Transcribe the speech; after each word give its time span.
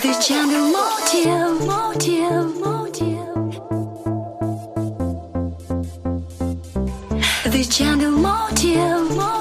The 0.00 0.14
jungle 0.28 0.70
motel, 0.70 1.54
motel, 1.66 2.46
motel. 2.60 3.34
The 7.50 7.64
jungle 7.68 8.12
motel, 8.12 9.04
motel. 9.06 9.37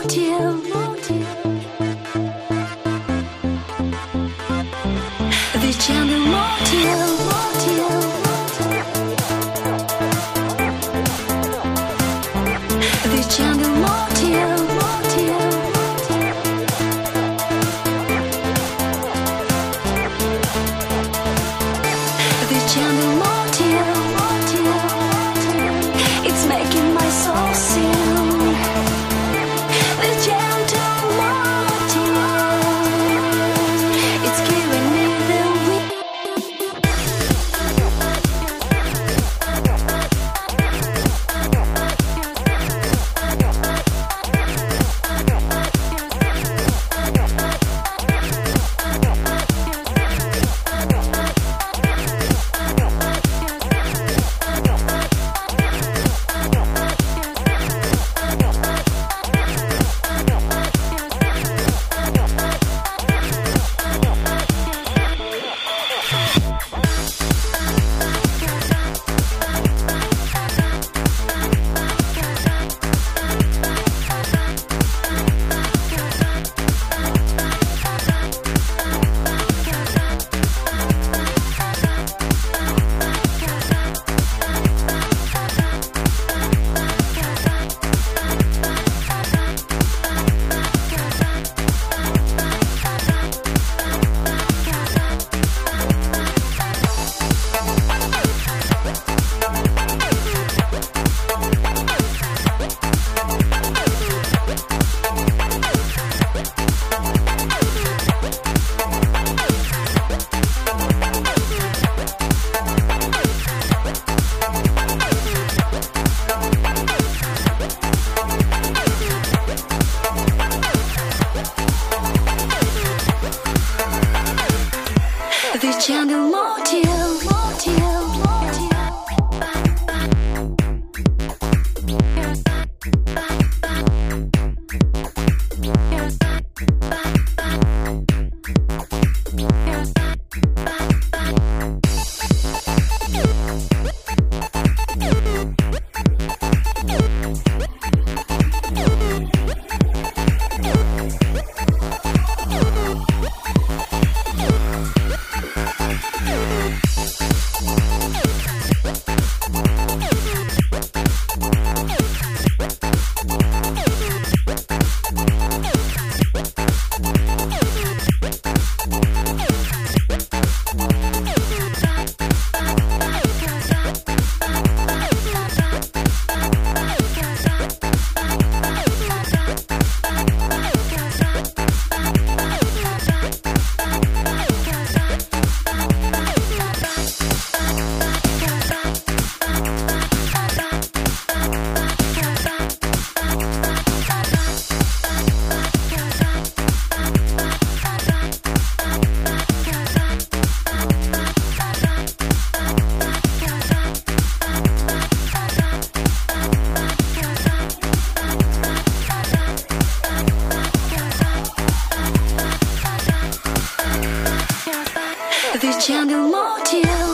Chandler 215.80 216.18
more 216.18 217.07